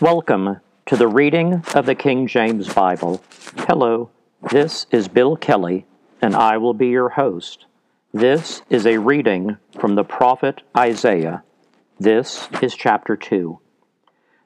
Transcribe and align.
Welcome 0.00 0.60
to 0.86 0.96
the 0.96 1.06
reading 1.06 1.62
of 1.72 1.86
the 1.86 1.94
King 1.94 2.26
James 2.26 2.74
Bible. 2.74 3.22
Hello, 3.58 4.10
this 4.50 4.86
is 4.90 5.06
Bill 5.06 5.36
Kelley, 5.36 5.86
and 6.20 6.34
I 6.34 6.56
will 6.56 6.74
be 6.74 6.88
your 6.88 7.10
host. 7.10 7.66
This 8.12 8.62
is 8.68 8.86
a 8.86 8.98
reading 8.98 9.56
from 9.78 9.94
the 9.94 10.02
prophet 10.02 10.62
Isaiah. 10.76 11.44
This 12.00 12.48
is 12.60 12.74
chapter 12.74 13.16
2. 13.16 13.60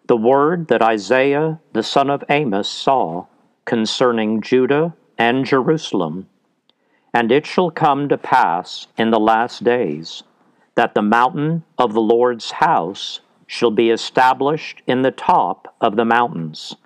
The 0.07 0.17
word 0.19 0.69
that 0.69 0.83
Isaiah 0.83 1.61
the 1.73 1.83
son 1.83 2.11
of 2.11 2.25
Amos 2.29 2.69
saw 2.69 3.25
concerning 3.65 4.43
Judah 4.43 4.95
and 5.17 5.47
Jerusalem. 5.47 6.29
And 7.15 7.33
it 7.33 7.47
shall 7.47 7.71
come 7.71 8.11
to 8.11 8.19
pass 8.19 8.87
in 8.99 9.11
the 9.11 9.19
last 9.19 9.65
days 9.65 10.23
that 10.75 10.93
the 10.93 11.01
mountain 11.01 11.65
of 11.79 11.95
the 11.95 12.03
Lord's 12.03 12.51
house 12.51 13.21
shall 13.49 13.71
be 13.71 13.91
established 13.91 14.83
in 14.87 15.03
the 15.03 15.11
top 15.11 15.75
of 15.81 15.97
the 15.97 16.05
mountains, 16.05 16.77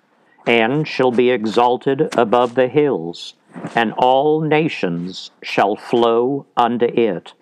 and 0.47 0.87
shall 0.87 1.11
be 1.11 1.29
exalted 1.29 2.09
above 2.17 2.55
the 2.55 2.69
hills, 2.69 3.35
and 3.75 3.93
all 3.97 4.41
nations 4.41 5.29
shall 5.43 5.75
flow 5.75 6.45
unto 6.57 6.85
it. 6.85 7.33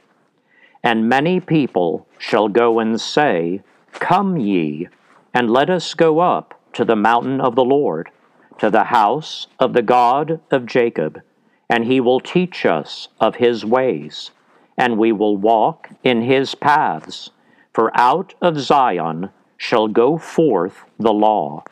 And 0.84 1.07
many 1.07 1.39
people 1.39 2.07
shall 2.17 2.47
go 2.47 2.80
and 2.80 2.99
say, 2.99 3.61
Come 3.94 4.38
ye, 4.38 4.89
and 5.33 5.52
let 5.52 5.69
us 5.69 5.94
go 5.94 6.19
up 6.19 6.59
to 6.73 6.83
the 6.83 6.95
mountain 6.95 7.39
of 7.39 7.55
the 7.55 7.63
Lord, 7.63 8.09
to 8.58 8.72
the 8.72 8.85
house 8.85 9.47
of 9.59 9.73
the 9.73 9.83
God 9.83 10.39
of 10.49 10.66
Jacob, 10.66 11.22
and 11.69 11.85
he 11.85 12.02
will 12.02 12.19
teach 12.19 12.66
us 12.66 13.08
of 13.19 13.35
his 13.35 13.63
ways, 13.63 14.31
and 14.77 14.97
we 14.97 15.11
will 15.11 15.38
walk 15.38 15.89
in 16.03 16.23
his 16.23 16.55
paths. 16.55 17.30
For 17.73 17.91
out 17.98 18.34
of 18.41 18.59
Zion 18.59 19.30
shall 19.55 19.88
go 19.88 20.17
forth 20.17 20.84
the 20.99 21.13
law, 21.13 21.63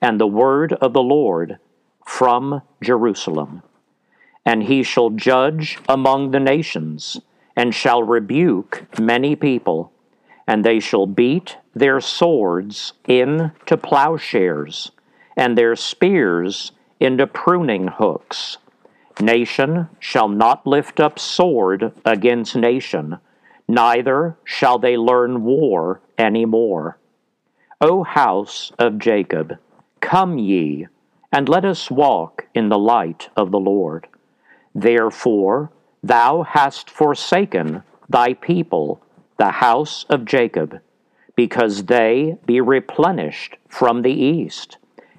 and 0.00 0.20
the 0.20 0.26
word 0.26 0.72
of 0.74 0.92
the 0.92 1.02
Lord 1.02 1.58
from 2.06 2.62
Jerusalem. 2.82 3.62
And 4.44 4.62
he 4.62 4.82
shall 4.82 5.10
judge 5.10 5.78
among 5.88 6.30
the 6.30 6.40
nations, 6.40 7.20
and 7.56 7.74
shall 7.74 8.02
rebuke 8.02 8.84
many 9.00 9.34
people, 9.34 9.92
and 10.46 10.64
they 10.64 10.78
shall 10.78 11.06
beat 11.06 11.56
their 11.74 12.00
swords 12.00 12.92
into 13.06 13.76
plowshares, 13.76 14.92
and 15.36 15.58
their 15.58 15.74
spears 15.74 16.72
into 17.00 17.26
pruning 17.26 17.88
hooks. 17.88 18.58
Nation 19.20 19.88
shall 19.98 20.28
not 20.28 20.66
lift 20.66 21.00
up 21.00 21.18
sword 21.18 21.92
against 22.04 22.54
nation 22.54 23.18
neither 23.68 24.36
shall 24.44 24.78
they 24.78 24.96
learn 24.96 25.44
war 25.44 26.00
any 26.16 26.44
more. 26.44 26.98
O 27.80 28.02
house 28.02 28.72
of 28.78 28.98
Jacob, 28.98 29.58
come 30.00 30.38
ye, 30.38 30.86
and 31.30 31.48
let 31.48 31.64
us 31.64 31.90
walk 31.90 32.46
in 32.54 32.70
the 32.70 32.78
light 32.78 33.28
of 33.36 33.50
the 33.50 33.60
Lord. 33.60 34.08
Therefore 34.74 35.70
thou 36.02 36.42
hast 36.42 36.88
forsaken 36.88 37.82
thy 38.08 38.32
people, 38.34 39.02
the 39.36 39.50
house 39.50 40.06
of 40.08 40.24
Jacob, 40.24 40.80
because 41.36 41.84
they 41.84 42.36
be 42.46 42.60
replenished 42.60 43.56
from 43.68 44.02
the 44.02 44.12
east, 44.12 44.78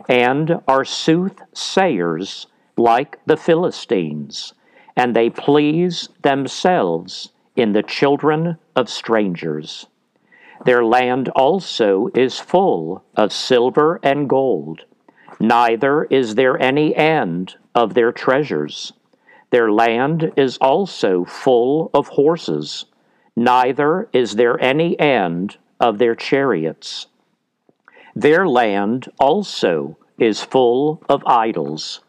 and 0.10 0.60
are 0.68 0.84
soothsayers 0.84 2.48
like 2.76 3.20
the 3.26 3.38
Philistines, 3.38 4.54
and 4.96 5.16
they 5.16 5.30
please 5.30 6.10
themselves 6.24 7.30
in 7.60 7.74
the 7.74 7.84
children 7.84 8.58
of 8.74 8.90
strangers. 8.90 9.88
Their 10.64 10.84
land 10.84 11.28
also 11.30 12.10
is 12.16 12.40
full 12.40 13.04
of 13.16 13.34
silver 13.34 14.00
and 14.02 14.30
gold, 14.30 14.86
neither 15.42 16.06
is 16.06 16.36
there 16.36 16.62
any 16.62 16.96
end 16.96 17.56
of 17.76 17.94
their 17.94 18.14
treasures. 18.14 18.94
Their 19.52 19.72
land 19.72 20.32
is 20.38 20.58
also 20.58 21.26
full 21.26 21.90
of 21.94 22.08
horses, 22.08 22.86
neither 23.36 24.08
is 24.14 24.36
there 24.36 24.58
any 24.62 24.98
end 24.98 25.58
of 25.82 25.98
their 25.98 26.16
chariots. 26.16 27.08
Their 28.16 28.48
land 28.48 29.10
also 29.20 29.98
is 30.18 30.44
full 30.44 31.02
of 31.10 31.24
idols. 31.26 32.02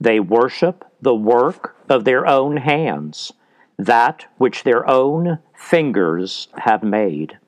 They 0.00 0.20
worship 0.20 0.84
the 1.00 1.14
work 1.14 1.76
of 1.88 2.04
their 2.04 2.26
own 2.26 2.58
hands 2.58 3.32
that 3.78 4.26
which 4.38 4.64
their 4.64 4.88
own 4.88 5.38
fingers 5.54 6.48
have 6.58 6.82
made. 6.82 7.38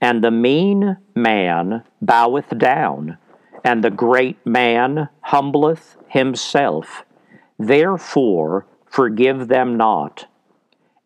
And 0.00 0.24
the 0.24 0.30
mean 0.30 0.96
man 1.14 1.84
boweth 2.02 2.58
down, 2.58 3.18
and 3.64 3.84
the 3.84 3.90
great 3.90 4.44
man 4.46 5.08
humbleth 5.20 5.96
himself. 6.08 7.04
Therefore 7.58 8.66
forgive 8.86 9.48
them 9.48 9.76
not. 9.76 10.26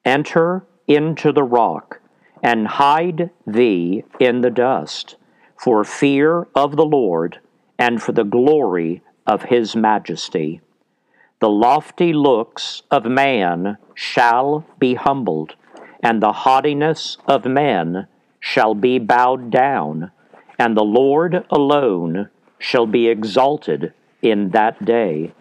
Enter 0.05 0.65
into 0.87 1.33
the 1.33 1.43
rock, 1.43 2.01
and 2.43 2.67
hide 2.67 3.31
thee 3.47 4.05
in 4.21 4.41
the 4.41 4.51
dust, 4.51 5.17
for 5.57 5.83
fear 5.85 6.47
of 6.55 6.77
the 6.77 6.85
Lord, 6.85 7.41
and 7.79 8.01
for 8.01 8.13
the 8.13 8.25
glory 8.25 9.03
of 9.27 9.45
his 9.45 9.75
majesty. 9.75 10.61
The 11.45 11.51
lofty 11.51 12.15
looks 12.15 12.85
of 12.91 13.05
man 13.05 13.77
shall 13.93 14.65
be 14.79 14.95
humbled, 14.95 15.57
and 16.03 16.23
the 16.23 16.33
haughtiness 16.33 17.19
of 17.29 17.45
men 17.45 18.07
shall 18.41 18.75
be 18.75 18.99
bowed 18.99 19.51
down, 19.51 20.11
and 20.59 20.75
the 20.75 20.83
Lord 20.83 21.45
alone 21.51 22.31
shall 22.59 22.87
be 22.87 23.09
exalted 23.09 23.93
in 24.23 24.53
that 24.53 24.87
day. 24.87 25.35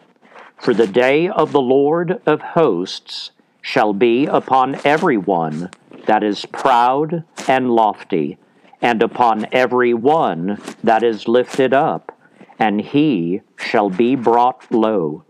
For 0.57 0.73
the 0.73 0.87
day 0.87 1.29
of 1.29 1.53
the 1.53 1.61
Lord 1.61 2.21
of 2.25 2.41
hosts 2.41 3.31
shall 3.61 3.93
be 3.93 4.25
upon 4.25 4.81
every 4.83 5.17
one 5.17 5.69
that 6.05 6.21
is 6.21 6.45
proud 6.47 7.23
and 7.47 7.71
lofty, 7.71 8.37
and 8.81 9.01
upon 9.01 9.47
every 9.53 9.93
one 9.93 10.61
that 10.83 11.01
is 11.01 11.29
lifted 11.29 11.73
up, 11.73 12.11
and 12.59 12.81
he 12.81 13.39
shall 13.55 13.89
be 13.89 14.17
brought 14.17 14.69
low 14.69 15.23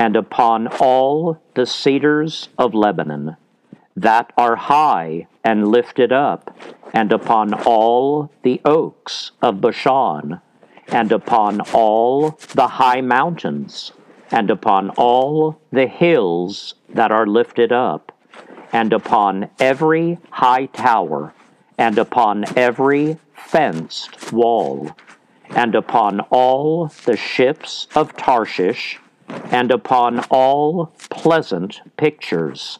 and 0.00 0.16
upon 0.16 0.66
all 0.80 1.38
the 1.52 1.66
cedars 1.66 2.48
of 2.56 2.72
Lebanon 2.72 3.36
that 3.94 4.32
are 4.34 4.56
high 4.56 5.26
and 5.44 5.68
lifted 5.68 6.10
up, 6.10 6.56
and 6.94 7.12
upon 7.12 7.52
all 7.52 8.32
the 8.42 8.62
oaks 8.64 9.32
of 9.42 9.60
Bashan, 9.60 10.40
and 10.88 11.12
upon 11.12 11.60
all 11.74 12.30
the 12.54 12.66
high 12.66 13.02
mountains, 13.02 13.92
and 14.30 14.50
upon 14.50 14.88
all 14.96 15.60
the 15.70 15.86
hills 15.86 16.74
that 16.88 17.12
are 17.12 17.26
lifted 17.26 17.70
up, 17.70 18.10
and 18.72 18.94
upon 18.94 19.50
every 19.58 20.16
high 20.30 20.64
tower, 20.64 21.34
and 21.76 21.98
upon 21.98 22.46
every 22.56 23.18
fenced 23.34 24.32
wall, 24.32 24.96
and 25.50 25.74
upon 25.74 26.20
all 26.30 26.86
the 27.04 27.18
ships 27.18 27.86
of 27.94 28.16
Tarshish 28.16 28.98
and 29.50 29.70
upon 29.70 30.20
all 30.30 30.92
pleasant 31.10 31.80
pictures. 31.96 32.78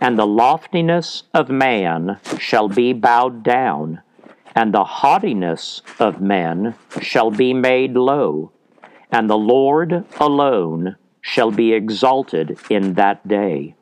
And 0.00 0.18
the 0.18 0.26
loftiness 0.26 1.24
of 1.34 1.50
man 1.50 2.18
shall 2.38 2.68
be 2.68 2.92
bowed 2.92 3.42
down, 3.42 4.00
and 4.54 4.72
the 4.72 4.84
haughtiness 4.84 5.82
of 5.98 6.20
men 6.20 6.74
shall 7.00 7.30
be 7.30 7.52
made 7.52 7.94
low, 7.94 8.50
and 9.12 9.28
the 9.28 9.38
Lord 9.38 10.04
alone 10.18 10.96
shall 11.20 11.50
be 11.50 11.72
exalted 11.72 12.58
in 12.70 12.94
that 12.94 13.26
day. 13.28 13.74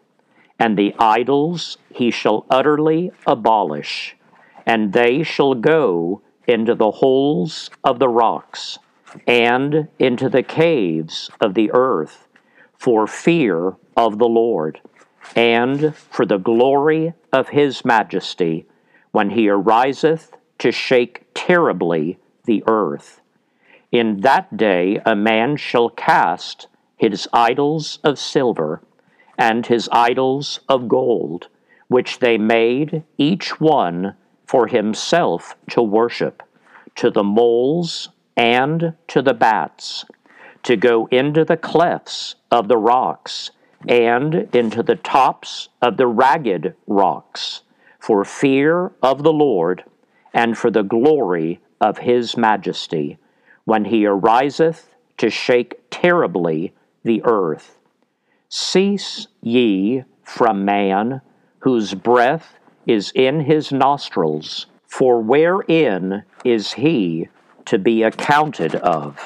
And 0.59 0.77
the 0.77 0.95
idols 0.99 1.79
he 1.95 2.11
shall 2.11 2.47
utterly 2.51 3.13
abolish, 3.27 4.17
and 4.67 4.93
they 4.93 5.23
shall 5.23 5.55
go 5.55 6.21
into 6.49 6.75
the 6.75 6.91
holes 6.91 7.71
of 7.85 8.01
the 8.01 8.09
rocks 8.09 8.79
and 9.27 9.89
into 9.99 10.29
the 10.29 10.43
caves 10.43 11.31
of 11.41 11.55
the 11.55 11.71
earth 11.73 12.27
for 12.77 13.07
fear 13.07 13.75
of 13.97 14.19
the 14.19 14.29
Lord 14.29 14.81
and 15.35 15.95
for 15.95 16.25
the 16.25 16.39
glory 16.39 17.15
of 17.33 17.51
his 17.51 17.85
majesty 17.85 18.67
when 19.11 19.31
he 19.31 19.49
ariseth 19.49 20.37
to 20.59 20.73
shake 20.73 21.27
terribly 21.35 22.19
the 22.45 22.63
earth. 22.67 23.21
In 23.91 24.21
that 24.21 24.57
day 24.57 25.01
a 25.05 25.17
man 25.17 25.57
shall 25.57 25.89
cast 25.89 26.67
his 26.97 27.29
idols 27.33 27.99
of 28.05 28.19
silver 28.19 28.83
and 29.39 29.67
his 29.67 29.89
idols 29.93 30.61
of 30.69 30.89
gold, 30.89 31.49
which 31.87 32.19
they 32.19 32.37
made 32.37 33.05
each 33.17 33.61
one 33.61 34.15
for 34.45 34.67
himself 34.67 35.57
to 35.71 35.81
worship, 35.81 36.43
to 36.97 37.11
the 37.11 37.23
moles 37.23 38.09
and 38.39 38.95
to 39.09 39.21
the 39.21 39.35
bats, 39.35 40.05
to 40.63 40.77
go 40.77 41.07
into 41.11 41.45
the 41.45 41.57
clefts 41.57 42.37
of 42.53 42.69
the 42.69 42.77
rocks, 42.77 43.51
and 43.89 44.49
into 44.55 44.81
the 44.83 44.95
tops 44.95 45.69
of 45.83 45.97
the 45.97 46.07
ragged 46.07 46.75
rocks, 46.87 47.63
for 47.99 48.25
fear 48.25 48.93
of 49.03 49.25
the 49.25 49.33
Lord, 49.33 49.83
and 50.33 50.57
for 50.57 50.71
the 50.71 50.85
glory 50.85 51.61
of 51.81 51.99
his 51.99 52.37
majesty. 52.37 53.19
when 53.65 53.85
he 53.85 54.07
ariseth 54.07 54.95
to 55.19 55.29
shake 55.29 55.79
terribly 55.91 56.73
the 57.05 57.21
earth. 57.25 57.79
Cease 58.49 59.27
ye 59.43 60.03
from 60.23 60.65
man, 60.65 61.21
whose 61.59 61.93
breath 61.93 62.59
is 62.87 63.13
in 63.15 63.41
his 63.41 63.71
nostrils, 63.71 64.65
for 64.87 65.21
wherein 65.21 66.23
is 66.47 66.73
he 66.73 67.29
to 67.69 67.79
be 67.79 68.03
accounted 68.03 68.75
of? 68.77 69.19